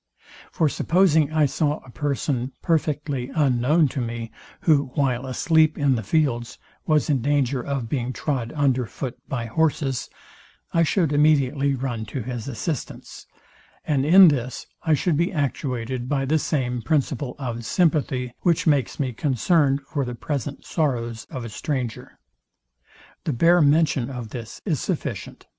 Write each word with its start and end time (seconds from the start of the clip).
For 0.51 0.67
supposing 0.67 1.31
I 1.31 1.45
saw 1.45 1.77
a 1.83 1.91
person 1.91 2.53
perfectly 2.63 3.29
unknown 3.35 3.87
to 3.89 4.01
me, 4.01 4.31
who, 4.61 4.85
while 4.95 5.27
asleep 5.27 5.77
in 5.77 5.93
the 5.93 6.01
fields, 6.01 6.57
was 6.87 7.07
in 7.07 7.21
danger 7.21 7.61
of 7.61 7.87
being 7.87 8.11
trod 8.11 8.51
under 8.55 8.87
foot 8.87 9.15
by 9.29 9.45
horses, 9.45 10.09
I 10.73 10.81
should 10.81 11.13
immediately 11.13 11.75
run 11.75 12.07
to 12.07 12.23
his 12.23 12.47
assistance; 12.47 13.27
and 13.85 14.03
in 14.03 14.29
this 14.29 14.65
I 14.81 14.95
should 14.95 15.17
be 15.17 15.31
actuated 15.31 16.09
by 16.09 16.25
the 16.25 16.39
same 16.39 16.81
principle 16.81 17.35
of 17.37 17.63
sympathy, 17.63 18.33
which 18.39 18.65
makes 18.65 18.99
me 18.99 19.13
concerned 19.13 19.81
for 19.87 20.03
the 20.03 20.15
present 20.15 20.65
sorrows 20.65 21.27
of 21.29 21.45
a 21.45 21.49
stranger. 21.49 22.17
The 23.25 23.33
bare 23.33 23.61
mention 23.61 24.09
of 24.09 24.29
this 24.29 24.61
is 24.65 24.79
sufficient. 24.79 25.45